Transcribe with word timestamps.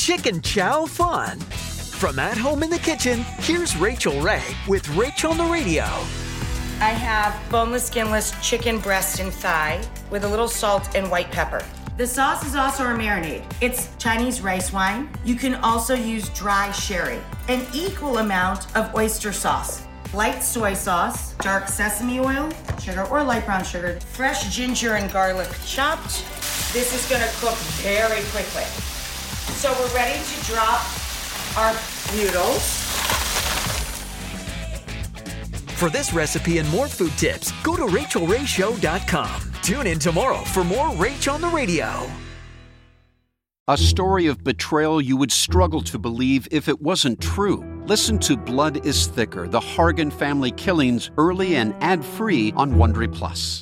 Chicken 0.00 0.40
Chow 0.40 0.86
fun. 0.86 1.38
From 2.00 2.18
at 2.18 2.38
home 2.38 2.62
in 2.62 2.70
the 2.70 2.78
kitchen, 2.78 3.20
here's 3.36 3.76
Rachael 3.76 4.18
Ray 4.22 4.42
with 4.66 4.88
Rachael 4.96 5.32
on 5.32 5.36
the 5.36 5.44
Radio. 5.44 5.84
I 6.80 6.94
have 6.96 7.38
boneless, 7.50 7.88
skinless 7.88 8.32
chicken 8.40 8.78
breast 8.78 9.20
and 9.20 9.30
thigh 9.30 9.78
with 10.10 10.24
a 10.24 10.28
little 10.28 10.48
salt 10.48 10.96
and 10.96 11.10
white 11.10 11.30
pepper. 11.30 11.62
The 11.98 12.06
sauce 12.06 12.46
is 12.46 12.56
also 12.56 12.84
a 12.84 12.94
marinade. 12.94 13.44
It's 13.60 13.94
Chinese 13.98 14.40
rice 14.40 14.72
wine. 14.72 15.10
You 15.22 15.34
can 15.34 15.56
also 15.56 15.94
use 15.94 16.30
dry 16.30 16.72
sherry. 16.72 17.20
An 17.48 17.66
equal 17.74 18.18
amount 18.18 18.74
of 18.74 18.92
oyster 18.94 19.34
sauce, 19.34 19.82
light 20.14 20.42
soy 20.42 20.72
sauce, 20.72 21.34
dark 21.34 21.68
sesame 21.68 22.20
oil, 22.20 22.50
sugar 22.80 23.04
or 23.04 23.22
light 23.22 23.44
brown 23.44 23.64
sugar, 23.64 24.00
fresh 24.14 24.48
ginger 24.48 24.94
and 24.94 25.12
garlic 25.12 25.50
chopped. 25.66 26.24
This 26.72 26.94
is 26.94 27.06
gonna 27.10 27.30
cook 27.38 27.58
very 27.82 28.22
quickly. 28.30 28.64
So 29.56 29.72
we're 29.72 29.94
ready 29.94 30.18
to 30.18 30.44
drop 30.46 30.80
our 31.56 31.72
noodles. 32.14 32.62
For 35.80 35.88
this 35.88 36.12
recipe 36.12 36.58
and 36.58 36.68
more 36.70 36.88
food 36.88 37.12
tips, 37.12 37.52
go 37.62 37.74
to 37.74 37.86
rachaelrayshow.com. 37.86 39.52
Tune 39.62 39.86
in 39.86 39.98
tomorrow 39.98 40.44
for 40.44 40.62
more 40.62 40.88
Rach 40.90 41.32
on 41.32 41.40
the 41.40 41.48
Radio. 41.48 42.10
A 43.68 43.76
story 43.78 44.26
of 44.26 44.42
betrayal 44.42 45.00
you 45.00 45.16
would 45.16 45.32
struggle 45.32 45.80
to 45.82 45.98
believe 45.98 46.48
if 46.50 46.68
it 46.68 46.82
wasn't 46.82 47.20
true. 47.20 47.64
Listen 47.86 48.18
to 48.18 48.36
Blood 48.36 48.84
is 48.84 49.06
Thicker: 49.06 49.46
The 49.48 49.60
Hargan 49.60 50.12
Family 50.12 50.50
Killings 50.50 51.10
early 51.16 51.56
and 51.56 51.74
ad-free 51.80 52.52
on 52.56 52.72
Wondery 52.72 53.10
Plus. 53.10 53.58